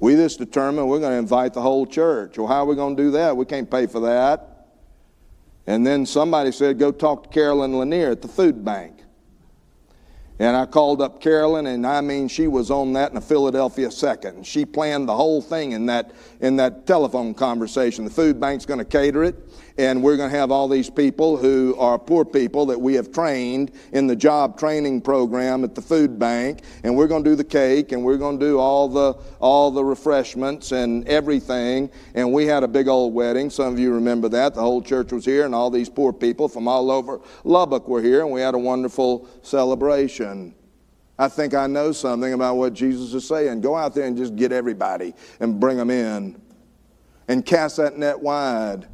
We 0.00 0.14
just 0.16 0.38
determined 0.38 0.88
we're 0.88 1.00
going 1.00 1.12
to 1.12 1.18
invite 1.18 1.52
the 1.52 1.60
whole 1.60 1.86
church. 1.86 2.38
Well, 2.38 2.46
how 2.46 2.62
are 2.62 2.64
we 2.64 2.74
going 2.74 2.96
to 2.96 3.02
do 3.02 3.10
that? 3.10 3.36
We 3.36 3.44
can't 3.44 3.70
pay 3.70 3.86
for 3.86 4.00
that. 4.00 4.68
And 5.66 5.86
then 5.86 6.06
somebody 6.06 6.50
said, 6.50 6.78
go 6.78 6.90
talk 6.90 7.24
to 7.24 7.28
Carolyn 7.28 7.78
Lanier 7.78 8.10
at 8.10 8.22
the 8.22 8.28
food 8.28 8.64
bank. 8.64 9.04
And 10.38 10.56
I 10.56 10.64
called 10.64 11.02
up 11.02 11.20
Carolyn, 11.20 11.66
and 11.66 11.86
I 11.86 12.00
mean, 12.00 12.26
she 12.26 12.48
was 12.48 12.70
on 12.70 12.94
that 12.94 13.10
in 13.10 13.18
a 13.18 13.20
Philadelphia 13.20 13.90
second. 13.90 14.46
She 14.46 14.64
planned 14.64 15.08
the 15.08 15.14
whole 15.14 15.42
thing 15.42 15.72
in 15.72 15.86
that, 15.86 16.12
in 16.40 16.56
that 16.56 16.86
telephone 16.86 17.34
conversation. 17.34 18.04
The 18.04 18.10
food 18.10 18.40
bank's 18.40 18.64
going 18.64 18.78
to 18.78 18.84
cater 18.84 19.22
it 19.22 19.36
and 19.78 20.02
we're 20.02 20.16
going 20.16 20.30
to 20.30 20.36
have 20.36 20.50
all 20.50 20.68
these 20.68 20.90
people 20.90 21.36
who 21.36 21.74
are 21.78 21.98
poor 21.98 22.24
people 22.24 22.66
that 22.66 22.80
we 22.80 22.94
have 22.94 23.12
trained 23.12 23.72
in 23.92 24.06
the 24.06 24.16
job 24.16 24.58
training 24.58 25.00
program 25.00 25.64
at 25.64 25.74
the 25.74 25.82
food 25.82 26.18
bank. 26.18 26.62
And 26.84 26.96
we're 26.96 27.06
going 27.06 27.24
to 27.24 27.30
do 27.30 27.36
the 27.36 27.44
cake 27.44 27.92
and 27.92 28.04
we're 28.04 28.18
going 28.18 28.38
to 28.38 28.44
do 28.44 28.58
all 28.58 28.88
the 28.88 29.14
all 29.40 29.70
the 29.70 29.84
refreshments 29.84 30.72
and 30.72 31.06
everything. 31.08 31.90
And 32.14 32.32
we 32.32 32.46
had 32.46 32.62
a 32.62 32.68
big 32.68 32.88
old 32.88 33.14
wedding. 33.14 33.50
Some 33.50 33.72
of 33.72 33.78
you 33.78 33.92
remember 33.92 34.28
that. 34.30 34.54
The 34.54 34.60
whole 34.60 34.82
church 34.82 35.12
was 35.12 35.24
here 35.24 35.44
and 35.44 35.54
all 35.54 35.70
these 35.70 35.88
poor 35.88 36.12
people 36.12 36.48
from 36.48 36.68
all 36.68 36.90
over 36.90 37.20
lubbock 37.44 37.88
were 37.88 38.02
here 38.02 38.20
and 38.20 38.30
we 38.30 38.40
had 38.40 38.54
a 38.54 38.58
wonderful 38.58 39.28
celebration. 39.42 40.54
I 41.18 41.28
think 41.28 41.54
I 41.54 41.66
know 41.66 41.92
something 41.92 42.32
about 42.32 42.56
what 42.56 42.72
Jesus 42.72 43.14
is 43.14 43.26
saying. 43.28 43.60
Go 43.60 43.76
out 43.76 43.94
there 43.94 44.06
and 44.06 44.16
just 44.16 44.34
get 44.34 44.50
everybody 44.50 45.14
and 45.40 45.60
bring 45.60 45.76
them 45.76 45.90
in 45.90 46.40
and 47.28 47.46
cast 47.46 47.76
that 47.76 47.96
net 47.96 48.18
wide. 48.18 48.88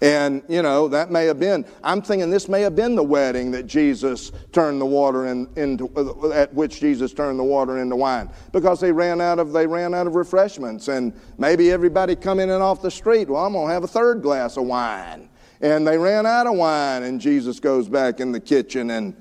And, 0.00 0.44
you 0.48 0.62
know, 0.62 0.86
that 0.88 1.10
may 1.10 1.24
have 1.24 1.40
been, 1.40 1.64
I'm 1.82 2.02
thinking 2.02 2.30
this 2.30 2.48
may 2.48 2.60
have 2.60 2.76
been 2.76 2.94
the 2.94 3.02
wedding 3.02 3.50
that 3.50 3.66
Jesus 3.66 4.30
turned 4.52 4.80
the 4.80 4.86
water 4.86 5.26
in, 5.26 5.48
into, 5.56 5.90
uh, 5.96 6.30
at 6.30 6.54
which 6.54 6.78
Jesus 6.78 7.12
turned 7.12 7.36
the 7.36 7.44
water 7.44 7.78
into 7.78 7.96
wine. 7.96 8.30
Because 8.52 8.78
they 8.78 8.92
ran 8.92 9.20
out 9.20 9.40
of, 9.40 9.52
they 9.52 9.66
ran 9.66 9.94
out 9.94 10.06
of 10.06 10.14
refreshments. 10.14 10.86
And 10.86 11.12
maybe 11.36 11.72
everybody 11.72 12.14
coming 12.14 12.44
in 12.44 12.50
and 12.50 12.62
off 12.62 12.80
the 12.80 12.92
street, 12.92 13.28
well, 13.28 13.44
I'm 13.44 13.54
going 13.54 13.66
to 13.66 13.72
have 13.72 13.82
a 13.82 13.88
third 13.88 14.22
glass 14.22 14.56
of 14.56 14.66
wine. 14.66 15.28
And 15.60 15.84
they 15.84 15.98
ran 15.98 16.26
out 16.26 16.46
of 16.46 16.54
wine. 16.54 17.02
And 17.02 17.20
Jesus 17.20 17.58
goes 17.58 17.88
back 17.88 18.20
in 18.20 18.30
the 18.30 18.40
kitchen 18.40 18.90
and 18.90 19.16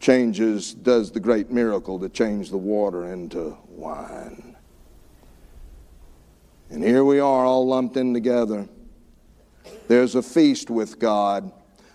changes, 0.00 0.74
does 0.74 1.12
the 1.12 1.20
great 1.20 1.52
miracle 1.52 2.00
to 2.00 2.08
change 2.08 2.50
the 2.50 2.58
water 2.58 3.12
into 3.12 3.56
wine. 3.68 4.56
And 6.68 6.82
here 6.82 7.04
we 7.04 7.20
are 7.20 7.44
all 7.44 7.64
lumped 7.68 7.96
in 7.96 8.12
together. 8.12 8.68
There's 9.88 10.14
a 10.14 10.22
feast 10.22 10.70
with 10.70 10.98
God. 10.98 11.52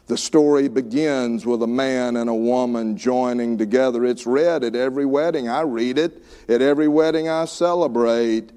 The 0.07 0.17
story 0.17 0.67
begins 0.67 1.45
with 1.45 1.63
a 1.63 1.67
man 1.67 2.17
and 2.17 2.29
a 2.29 2.35
woman 2.35 2.95
joining 2.95 3.57
together. 3.57 4.05
It's 4.05 4.27
read 4.27 4.63
at 4.63 4.75
every 4.75 5.05
wedding. 5.05 5.49
I 5.49 5.61
read 5.61 5.97
it 5.97 6.23
at 6.47 6.61
every 6.61 6.87
wedding 6.87 7.27
I 7.27 7.45
celebrate. 7.45 8.51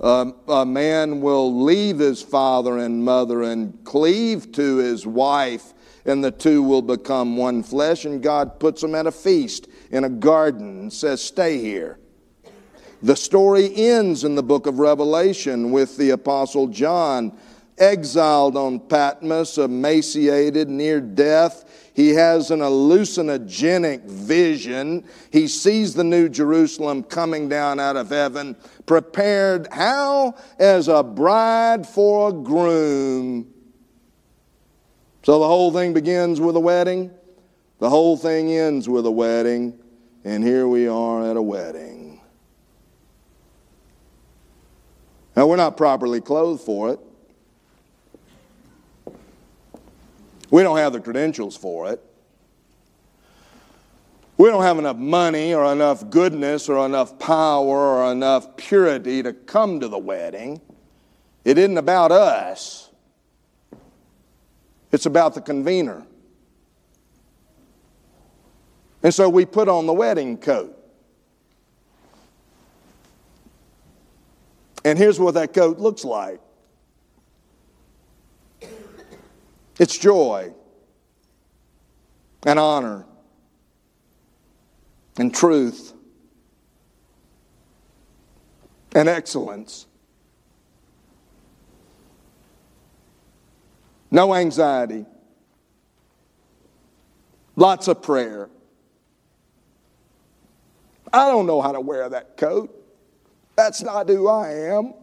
Um, 0.00 0.34
a 0.48 0.66
man 0.66 1.20
will 1.20 1.62
leave 1.62 1.98
his 1.98 2.22
father 2.22 2.78
and 2.78 3.04
mother 3.04 3.42
and 3.42 3.84
cleave 3.84 4.50
to 4.52 4.76
his 4.76 5.06
wife, 5.06 5.74
and 6.04 6.24
the 6.24 6.30
two 6.30 6.62
will 6.62 6.82
become 6.82 7.36
one 7.36 7.62
flesh. 7.62 8.04
And 8.04 8.22
God 8.22 8.58
puts 8.58 8.80
them 8.80 8.94
at 8.94 9.06
a 9.06 9.12
feast 9.12 9.68
in 9.90 10.04
a 10.04 10.08
garden 10.08 10.80
and 10.80 10.92
says, 10.92 11.22
Stay 11.22 11.58
here. 11.58 11.98
The 13.00 13.14
story 13.14 13.72
ends 13.76 14.24
in 14.24 14.34
the 14.34 14.42
book 14.42 14.66
of 14.66 14.80
Revelation 14.80 15.70
with 15.70 15.96
the 15.96 16.10
Apostle 16.10 16.66
John 16.66 17.38
exiled 17.78 18.56
on 18.56 18.80
Patmos, 18.80 19.58
emaciated, 19.58 20.68
near 20.68 21.00
death. 21.00 21.90
He 21.94 22.10
has 22.10 22.50
an 22.50 22.60
hallucinogenic 22.60 24.04
vision. 24.04 25.04
He 25.32 25.48
sees 25.48 25.94
the 25.94 26.04
new 26.04 26.28
Jerusalem 26.28 27.02
coming 27.02 27.48
down 27.48 27.80
out 27.80 27.96
of 27.96 28.10
heaven, 28.10 28.56
prepared 28.86 29.68
how? 29.72 30.34
As 30.58 30.88
a 30.88 31.02
bride 31.02 31.86
for 31.86 32.28
a 32.28 32.32
groom. 32.32 33.52
So 35.24 35.38
the 35.40 35.46
whole 35.46 35.72
thing 35.72 35.92
begins 35.92 36.40
with 36.40 36.56
a 36.56 36.60
wedding, 36.60 37.10
the 37.80 37.90
whole 37.90 38.16
thing 38.16 38.50
ends 38.52 38.88
with 38.88 39.04
a 39.04 39.10
wedding, 39.10 39.78
and 40.24 40.42
here 40.42 40.66
we 40.66 40.88
are 40.88 41.30
at 41.30 41.36
a 41.36 41.42
wedding. 41.42 42.20
Now, 45.36 45.46
we're 45.46 45.56
not 45.56 45.76
properly 45.76 46.20
clothed 46.20 46.62
for 46.62 46.90
it. 46.90 46.98
We 50.50 50.62
don't 50.62 50.78
have 50.78 50.92
the 50.92 51.00
credentials 51.00 51.56
for 51.56 51.90
it. 51.92 52.02
We 54.38 54.48
don't 54.48 54.62
have 54.62 54.78
enough 54.78 54.96
money 54.96 55.52
or 55.52 55.70
enough 55.72 56.10
goodness 56.10 56.68
or 56.68 56.86
enough 56.86 57.18
power 57.18 57.76
or 57.76 58.12
enough 58.12 58.56
purity 58.56 59.22
to 59.22 59.32
come 59.32 59.80
to 59.80 59.88
the 59.88 59.98
wedding. 59.98 60.60
It 61.44 61.58
isn't 61.58 61.76
about 61.76 62.12
us. 62.12 62.90
it's 64.92 65.06
about 65.06 65.34
the 65.34 65.40
convener. 65.40 66.06
And 69.02 69.12
so 69.12 69.28
we 69.28 69.44
put 69.44 69.68
on 69.68 69.86
the 69.86 69.92
wedding 69.92 70.38
coat. 70.38 70.74
And 74.84 74.98
here's 74.98 75.20
what 75.20 75.34
that 75.34 75.52
coat 75.52 75.78
looks 75.78 76.04
like 76.04 76.40
it's 79.78 79.96
joy 79.96 80.52
and 82.44 82.58
honor 82.58 83.06
and 85.18 85.34
truth 85.34 85.92
and 88.94 89.08
excellence. 89.08 89.86
No 94.10 94.34
anxiety. 94.34 95.04
Lots 97.56 97.88
of 97.88 98.02
prayer. 98.02 98.48
I 101.12 101.28
don't 101.28 101.46
know 101.46 101.60
how 101.60 101.72
to 101.72 101.80
wear 101.80 102.08
that 102.08 102.36
coat. 102.36 102.74
That's 103.56 103.82
not 103.82 104.08
who 104.08 104.28
I 104.28 104.52
am. 104.52 104.94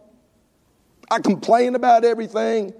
I 1.11 1.19
complain 1.19 1.75
about 1.75 2.03
everything. 2.03 2.73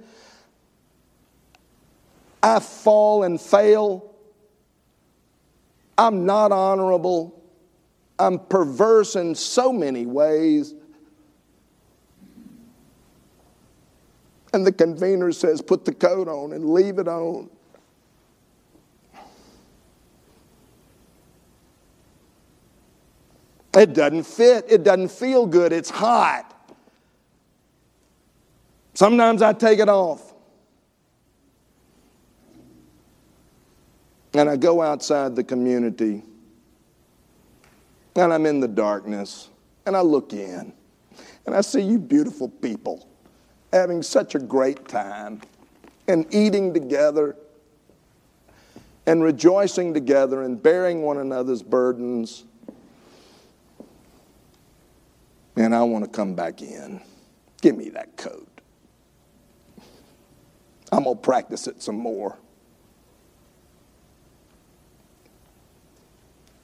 I 2.46 2.60
fall 2.60 3.24
and 3.24 3.42
fail. 3.42 4.14
I'm 5.98 6.28
not 6.28 6.52
honorable. 6.52 7.44
I'm 8.20 8.38
perverse 8.38 9.16
in 9.16 9.34
so 9.34 9.74
many 9.74 10.06
ways. 10.06 10.76
And 14.54 14.64
the 14.64 14.72
convener 14.72 15.32
says, 15.32 15.60
put 15.60 15.86
the 15.86 15.94
coat 15.94 16.28
on 16.28 16.54
and 16.54 16.70
leave 16.70 17.00
it 17.00 17.08
on. 17.08 17.50
It 23.74 23.94
doesn't 23.96 24.24
fit. 24.24 24.66
It 24.70 24.84
doesn't 24.84 25.10
feel 25.10 25.48
good. 25.48 25.74
It's 25.74 25.90
hot. 25.90 26.76
Sometimes 28.94 29.42
I 29.42 29.52
take 29.54 29.80
it 29.80 29.90
off. 29.90 30.35
And 34.36 34.50
I 34.50 34.58
go 34.58 34.82
outside 34.82 35.34
the 35.34 35.46
community 35.46 36.22
and 38.18 38.34
I'm 38.34 38.46
in 38.46 38.60
the 38.60 38.68
darkness 38.68 39.50
and 39.86 39.96
I 39.96 40.02
look 40.02 40.34
in 40.34 40.74
and 41.46 41.56
I 41.56 41.62
see 41.62 41.80
you 41.80 41.98
beautiful 41.98 42.50
people 42.50 43.08
having 43.72 44.04
such 44.04 44.36
a 44.36 44.40
great 44.40 44.90
time 44.90 45.40
and 46.10 46.26
eating 46.36 46.74
together 46.74 47.38
and 49.06 49.24
rejoicing 49.24 49.94
together 49.94 50.42
and 50.42 50.62
bearing 50.62 51.04
one 51.04 51.20
another's 51.20 51.64
burdens. 51.64 52.44
And 55.56 55.74
I 55.74 55.84
want 55.84 56.04
to 56.04 56.10
come 56.10 56.36
back 56.36 56.62
in. 56.62 57.00
Give 57.62 57.78
me 57.78 57.88
that 57.92 58.18
coat. 58.18 58.50
I'm 60.92 61.06
going 61.06 61.16
to 61.16 61.22
practice 61.22 61.68
it 61.68 61.82
some 61.82 61.96
more. 61.96 62.38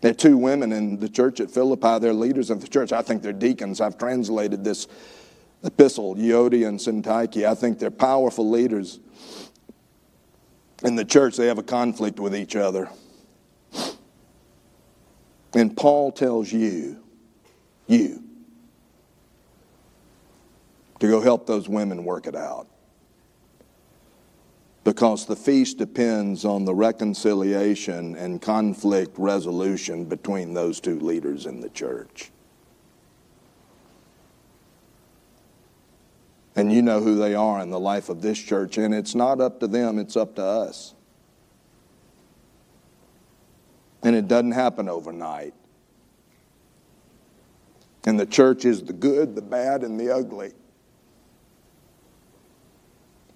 There 0.01 0.11
are 0.11 0.15
two 0.15 0.35
women 0.35 0.71
in 0.71 0.99
the 0.99 1.07
church 1.07 1.39
at 1.39 1.51
Philippi. 1.51 1.99
They're 1.99 2.13
leaders 2.13 2.49
of 2.49 2.61
the 2.61 2.67
church. 2.67 2.91
I 2.91 3.03
think 3.03 3.21
they're 3.21 3.33
deacons. 3.33 3.79
I've 3.79 3.97
translated 3.97 4.63
this 4.63 4.87
epistle, 5.63 6.15
Euodia 6.15 6.67
and 6.67 6.79
Syntyche. 6.79 7.45
I 7.45 7.53
think 7.53 7.77
they're 7.77 7.91
powerful 7.91 8.49
leaders. 8.49 8.99
In 10.83 10.95
the 10.95 11.05
church, 11.05 11.37
they 11.37 11.45
have 11.45 11.59
a 11.59 11.63
conflict 11.63 12.19
with 12.19 12.35
each 12.35 12.55
other. 12.55 12.89
And 15.53 15.77
Paul 15.77 16.11
tells 16.11 16.51
you, 16.51 17.03
you, 17.85 18.23
to 20.99 21.07
go 21.07 21.21
help 21.21 21.45
those 21.45 21.69
women 21.69 22.03
work 22.03 22.25
it 22.25 22.35
out 22.35 22.67
because 24.83 25.25
the 25.25 25.35
feast 25.35 25.77
depends 25.77 26.43
on 26.43 26.65
the 26.65 26.73
reconciliation 26.73 28.15
and 28.15 28.41
conflict 28.41 29.15
resolution 29.17 30.05
between 30.05 30.53
those 30.53 30.79
two 30.79 30.99
leaders 30.99 31.45
in 31.45 31.61
the 31.61 31.69
church. 31.69 32.31
And 36.55 36.71
you 36.71 36.81
know 36.81 36.99
who 36.99 37.15
they 37.15 37.35
are 37.35 37.61
in 37.61 37.69
the 37.69 37.79
life 37.79 38.09
of 38.09 38.21
this 38.21 38.37
church, 38.37 38.77
and 38.77 38.93
it's 38.93 39.15
not 39.15 39.39
up 39.39 39.59
to 39.61 39.67
them, 39.67 39.99
it's 39.99 40.17
up 40.17 40.35
to 40.35 40.43
us. 40.43 40.93
And 44.03 44.15
it 44.15 44.27
doesn't 44.27 44.51
happen 44.51 44.89
overnight. 44.89 45.53
And 48.03 48.19
the 48.19 48.25
church 48.25 48.65
is 48.65 48.81
the 48.81 48.93
good, 48.93 49.35
the 49.35 49.43
bad, 49.43 49.83
and 49.83 49.99
the 49.99 50.13
ugly. 50.13 50.53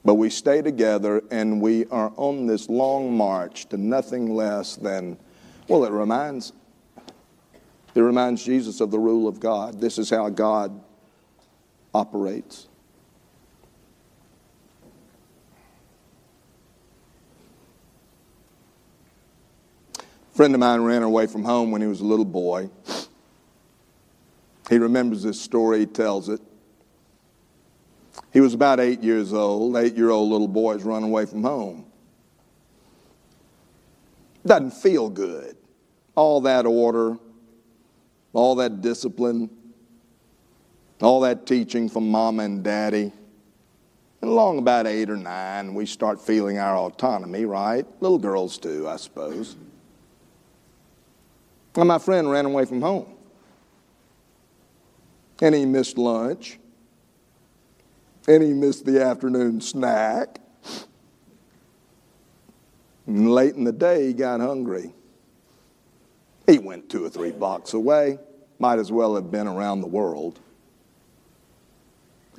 But 0.06 0.16
we 0.16 0.30
stay 0.30 0.62
together 0.62 1.24
and 1.32 1.60
we 1.60 1.88
are 1.88 2.14
on 2.16 2.46
this 2.46 2.70
long 2.70 3.18
march 3.18 3.68
to 3.70 3.78
nothing 3.78 4.36
less 4.36 4.76
than, 4.76 5.18
well, 5.68 5.84
it 5.84 5.92
reminds, 5.92 6.54
it 7.96 8.02
reminds 8.02 8.46
Jesus 8.46 8.82
of 8.82 8.92
the 8.92 9.00
rule 9.00 9.28
of 9.28 9.40
God. 9.40 9.82
This 9.82 9.98
is 9.98 10.12
how 10.12 10.30
God 10.30 10.80
operates. 11.92 12.68
A 19.98 20.38
friend 20.38 20.54
of 20.54 20.60
mine 20.60 20.82
ran 20.82 21.02
away 21.02 21.26
from 21.26 21.44
home 21.44 21.72
when 21.72 21.82
he 21.82 21.88
was 21.88 22.02
a 22.02 22.06
little 22.06 22.26
boy. 22.26 22.70
He 24.70 24.78
remembers 24.78 25.24
this 25.24 25.42
story, 25.42 25.80
he 25.80 25.86
tells 25.88 26.30
it. 26.30 26.42
He 28.36 28.42
was 28.42 28.54
about 28.54 28.82
eight 28.82 29.02
years 29.02 29.32
old. 29.32 29.78
Eight 29.78 29.96
year 29.96 30.10
old 30.10 30.30
little 30.30 30.50
boys 30.50 30.84
run 30.84 31.04
away 31.04 31.26
from 31.26 31.42
home. 31.42 31.86
Doesn't 34.46 34.74
feel 34.74 35.10
good. 35.10 35.56
All 36.16 36.42
that 36.42 36.66
order, 36.66 37.18
all 38.34 38.56
that 38.56 38.82
discipline, 38.82 39.50
all 41.02 41.22
that 41.22 41.46
teaching 41.46 41.88
from 41.88 42.12
mama 42.12 42.44
and 42.44 42.62
daddy. 42.62 43.14
And 44.22 44.30
along 44.30 44.58
about 44.58 44.86
eight 44.86 45.10
or 45.10 45.16
nine, 45.16 45.74
we 45.74 45.86
start 45.86 46.20
feeling 46.20 46.58
our 46.58 46.76
autonomy, 46.76 47.46
right? 47.46 47.86
Little 48.02 48.20
girls 48.20 48.58
too, 48.58 48.86
I 48.90 48.98
suppose. 48.98 49.56
And 51.76 51.88
my 51.88 52.00
friend 52.00 52.30
ran 52.30 52.46
away 52.46 52.66
from 52.66 52.82
home. 52.82 53.16
And 55.42 55.56
he 55.56 55.66
missed 55.66 55.98
lunch 55.98 56.60
and 58.28 58.44
he 58.44 58.54
missed 58.54 58.86
the 58.86 59.04
afternoon 59.04 59.62
snack. 59.62 60.40
And 63.08 63.32
late 63.32 63.56
in 63.56 63.64
the 63.64 63.72
day, 63.72 64.08
he 64.08 64.14
got 64.14 64.40
hungry. 64.40 64.94
He 66.48 66.58
went 66.58 66.90
two 66.90 67.06
or 67.06 67.10
three 67.10 67.32
blocks 67.32 67.74
away, 67.74 68.20
might 68.60 68.80
as 68.80 68.92
well 68.92 69.16
have 69.16 69.32
been 69.32 69.48
around 69.48 69.82
the 69.82 69.88
world. 69.88 70.40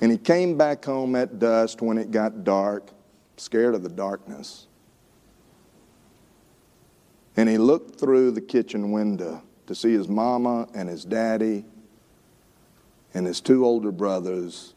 And 0.01 0.13
he 0.13 0.19
came 0.19 0.59
back 0.59 0.85
home 0.85 1.17
at 1.17 1.39
dusk 1.39 1.81
when 1.81 1.99
it 1.99 2.11
got 2.11 2.45
dark, 2.45 2.91
scared 3.37 3.75
of 3.75 3.83
the 3.83 3.89
darkness. 3.89 4.67
And 7.37 7.49
he 7.49 7.59
looked 7.59 7.99
through 7.99 8.33
the 8.33 8.41
kitchen 8.41 8.93
window 8.93 9.43
to 9.67 9.75
see 9.75 9.93
his 9.93 10.09
mama 10.09 10.69
and 10.75 10.89
his 10.89 11.05
daddy 11.05 11.65
and 13.15 13.27
his 13.27 13.41
two 13.41 13.65
older 13.65 13.93
brothers 13.93 14.75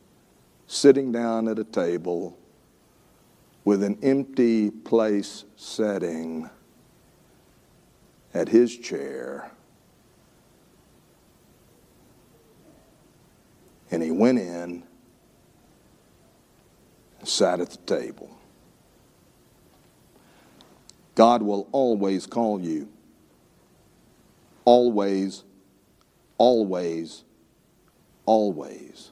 sitting 0.70 1.12
down 1.12 1.48
at 1.48 1.58
a 1.58 1.64
table 1.64 2.38
with 3.66 3.82
an 3.82 3.98
empty 4.04 4.70
place 4.70 5.44
setting 5.56 6.48
at 8.36 8.48
his 8.48 8.78
chair. 8.78 9.50
And 13.90 14.04
he 14.04 14.12
went 14.12 14.38
in 14.38 14.84
and 17.20 17.28
sat 17.28 17.60
at 17.60 17.72
the 17.72 17.78
table. 17.78 18.38
God 21.16 21.42
will 21.42 21.68
always 21.72 22.28
call 22.28 22.62
you. 22.62 22.88
Always, 24.66 25.44
always, 26.38 27.24
always. 28.28 29.12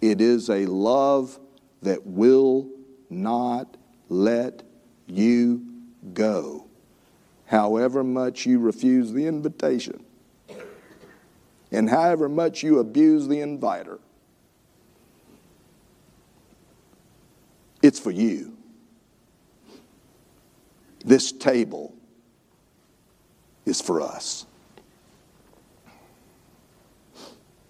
It 0.00 0.20
is 0.20 0.48
a 0.48 0.66
love 0.66 1.38
that 1.82 2.06
will 2.06 2.68
not 3.08 3.76
let 4.08 4.62
you 5.06 5.66
go, 6.14 6.66
however 7.46 8.02
much 8.02 8.46
you 8.46 8.58
refuse 8.58 9.12
the 9.12 9.26
invitation 9.26 10.04
and 11.72 11.88
however 11.88 12.28
much 12.28 12.62
you 12.62 12.78
abuse 12.78 13.28
the 13.28 13.40
inviter. 13.40 13.98
It's 17.82 17.98
for 17.98 18.10
you. 18.10 18.56
This 21.04 21.32
table 21.32 21.94
is 23.64 23.80
for 23.80 24.02
us. 24.02 24.46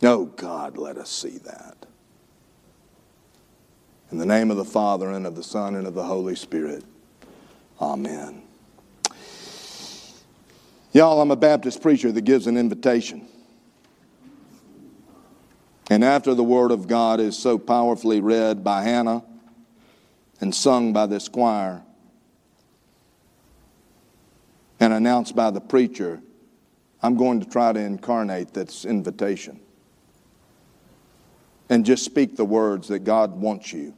Oh, 0.03 0.25
God, 0.25 0.79
let 0.79 0.97
us 0.97 1.11
see 1.11 1.39
that. 1.39 1.87
In 4.11 4.19
the 4.19 4.27
name 4.27 4.51
of 4.51 4.57
the 4.57 4.65
Father, 4.65 5.11
and 5.11 5.25
of 5.25 5.37
the 5.37 5.43
Son, 5.43 5.77
and 5.77 5.87
of 5.87 5.95
the 5.95 6.03
Holy 6.03 6.35
Spirit. 6.35 6.83
Amen. 7.81 8.43
Y'all, 10.93 11.21
I'm 11.21 11.31
a 11.31 11.37
Baptist 11.37 11.81
preacher 11.81 12.11
that 12.11 12.23
gives 12.23 12.49
an 12.49 12.57
invitation. 12.57 13.29
And 15.89 16.03
after 16.03 16.35
the 16.35 16.43
Word 16.43 16.73
of 16.73 16.89
God 16.89 17.21
is 17.21 17.39
so 17.39 17.57
powerfully 17.57 18.21
read 18.21 18.65
by 18.65 18.83
Hannah 18.83 19.23
and 20.41 20.53
sung 20.53 20.93
by 20.93 21.07
this 21.07 21.29
choir 21.29 21.83
and 24.81 24.93
announced 24.93 25.37
by 25.37 25.53
the 25.53 25.61
preacher, 25.61 26.21
I'm 27.01 27.17
going 27.17 27.41
to 27.41 27.49
try 27.49 27.73
to 27.73 27.79
incarnate 27.79 28.55
this 28.55 28.85
invitation 28.85 29.61
and 31.69 31.87
just 31.87 32.05
speak 32.05 32.37
the 32.37 32.45
words 32.45 32.89
that 32.89 33.01
God 33.01 33.41
wants 33.41 33.73
you. 33.73 33.95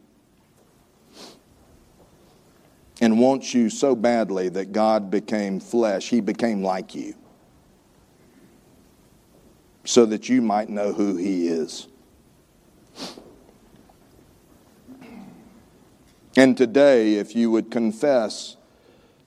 And 3.02 3.18
wants 3.18 3.52
you 3.52 3.68
so 3.68 3.96
badly 3.96 4.48
that 4.50 4.70
God 4.70 5.10
became 5.10 5.58
flesh, 5.58 6.08
He 6.08 6.20
became 6.20 6.62
like 6.62 6.94
you, 6.94 7.14
so 9.84 10.06
that 10.06 10.28
you 10.28 10.40
might 10.40 10.68
know 10.68 10.92
who 10.92 11.16
He 11.16 11.48
is. 11.48 11.88
And 16.36 16.56
today, 16.56 17.14
if 17.14 17.34
you 17.34 17.50
would 17.50 17.72
confess 17.72 18.56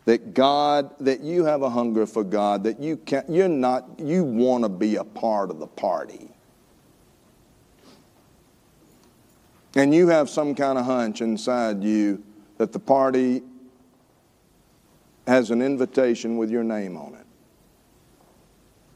that 0.05 0.33
God, 0.33 0.91
that 1.01 1.19
you 1.19 1.43
have 1.43 1.61
a 1.61 1.69
hunger 1.69 2.05
for 2.05 2.23
God, 2.23 2.63
that 2.63 2.79
you 2.79 2.95
can 2.95 3.25
you're 3.27 3.49
not, 3.49 3.99
you 3.99 4.23
want 4.23 4.63
to 4.63 4.69
be 4.69 4.95
a 4.95 5.03
part 5.03 5.49
of 5.49 5.59
the 5.59 5.67
party. 5.67 6.29
And 9.75 9.93
you 9.93 10.07
have 10.07 10.29
some 10.29 10.55
kind 10.55 10.79
of 10.79 10.85
hunch 10.85 11.19
inside 11.19 11.83
you 11.83 12.23
that 12.57 12.71
the 12.71 12.79
party 12.79 13.43
has 15.27 15.51
an 15.51 15.61
invitation 15.61 16.37
with 16.37 16.49
your 16.49 16.63
name 16.63 16.97
on 16.97 17.13
it. 17.15 17.25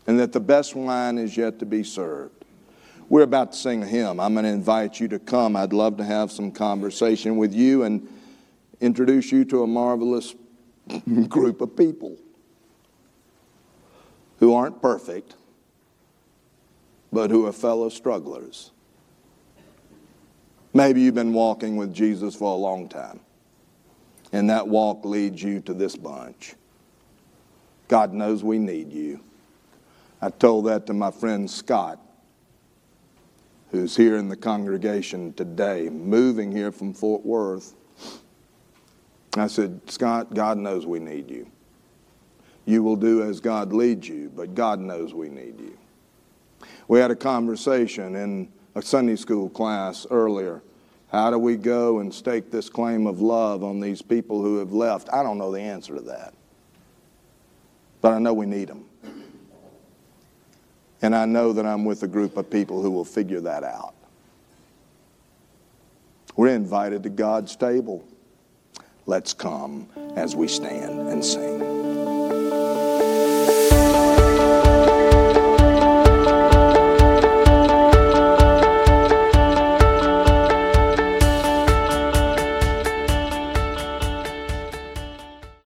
And 0.07 0.19
that 0.19 0.31
the 0.31 0.39
best 0.39 0.75
wine 0.75 1.17
is 1.17 1.35
yet 1.37 1.59
to 1.59 1.65
be 1.65 1.83
served. 1.83 2.45
We're 3.09 3.23
about 3.23 3.53
to 3.53 3.57
sing 3.57 3.83
a 3.83 3.85
hymn. 3.87 4.19
I'm 4.19 4.33
going 4.33 4.45
to 4.45 4.51
invite 4.51 4.99
you 4.99 5.07
to 5.09 5.19
come. 5.19 5.55
I'd 5.55 5.73
love 5.73 5.97
to 5.97 6.03
have 6.03 6.31
some 6.31 6.51
conversation 6.51 7.37
with 7.37 7.53
you 7.53 7.83
and 7.83 8.07
introduce 8.79 9.31
you 9.31 9.45
to 9.45 9.63
a 9.63 9.67
marvelous 9.67 10.35
group 11.27 11.61
of 11.61 11.75
people 11.75 12.17
who 14.39 14.53
aren't 14.53 14.81
perfect, 14.81 15.35
but 17.11 17.29
who 17.29 17.45
are 17.45 17.51
fellow 17.51 17.89
strugglers. 17.89 18.71
Maybe 20.73 21.01
you've 21.01 21.15
been 21.15 21.33
walking 21.33 21.77
with 21.77 21.93
Jesus 21.93 22.35
for 22.35 22.53
a 22.53 22.57
long 22.57 22.87
time, 22.87 23.19
and 24.31 24.49
that 24.49 24.67
walk 24.67 25.05
leads 25.05 25.41
you 25.41 25.59
to 25.61 25.73
this 25.73 25.95
bunch. 25.95 26.55
God 27.87 28.13
knows 28.13 28.43
we 28.43 28.59
need 28.59 28.93
you. 28.93 29.21
I 30.21 30.29
told 30.29 30.65
that 30.65 30.85
to 30.87 30.93
my 30.93 31.11
friend 31.11 31.49
Scott, 31.49 31.99
who's 33.71 33.95
here 33.95 34.17
in 34.17 34.29
the 34.29 34.35
congregation 34.35 35.33
today, 35.33 35.89
moving 35.89 36.51
here 36.51 36.71
from 36.71 36.93
Fort 36.93 37.25
Worth. 37.25 37.73
I 39.35 39.47
said, 39.47 39.79
Scott, 39.87 40.33
God 40.33 40.57
knows 40.57 40.85
we 40.85 40.99
need 40.99 41.29
you. 41.29 41.49
You 42.65 42.83
will 42.83 42.95
do 42.95 43.23
as 43.23 43.39
God 43.39 43.73
leads 43.73 44.07
you, 44.07 44.31
but 44.35 44.53
God 44.53 44.79
knows 44.79 45.13
we 45.13 45.29
need 45.29 45.59
you. 45.59 45.77
We 46.87 46.99
had 46.99 47.11
a 47.11 47.15
conversation 47.15 48.15
in 48.15 48.51
a 48.75 48.81
Sunday 48.81 49.15
school 49.15 49.49
class 49.49 50.05
earlier. 50.11 50.61
How 51.11 51.31
do 51.31 51.39
we 51.39 51.55
go 51.55 51.99
and 51.99 52.13
stake 52.13 52.51
this 52.51 52.69
claim 52.69 53.07
of 53.07 53.19
love 53.19 53.63
on 53.63 53.79
these 53.79 54.01
people 54.01 54.41
who 54.41 54.57
have 54.57 54.71
left? 54.71 55.09
I 55.11 55.23
don't 55.23 55.37
know 55.39 55.51
the 55.51 55.61
answer 55.61 55.95
to 55.95 56.01
that. 56.01 56.33
But 58.01 58.13
I 58.13 58.19
know 58.19 58.33
we 58.33 58.45
need 58.45 58.67
them. 58.67 58.85
And 61.01 61.15
I 61.15 61.25
know 61.25 61.53
that 61.53 61.65
I'm 61.65 61.85
with 61.85 62.03
a 62.03 62.07
group 62.07 62.37
of 62.37 62.49
people 62.49 62.81
who 62.81 62.91
will 62.91 63.05
figure 63.05 63.41
that 63.41 63.63
out. 63.63 63.95
We're 66.35 66.53
invited 66.55 67.03
to 67.03 67.09
God's 67.09 67.55
table. 67.55 68.05
Let's 69.05 69.33
come 69.33 69.87
as 70.15 70.35
we 70.35 70.47
stand 70.47 71.09
and 71.09 71.25
sing. 71.25 71.78